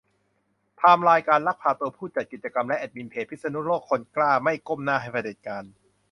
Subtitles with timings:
[0.77, 5.63] ไทม์ไลน์การลักพาตัวผู้จัดกิจกรรมและแอดมินเพจ พิษณุโลกคนกล้าไม่ก้มหน้าให้เผด็จการ